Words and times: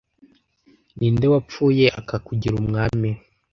Ni 0.97 1.07
nde 1.13 1.25
wapfuye 1.33 1.85
akakugira 1.99 2.55
umwami? 2.61 3.09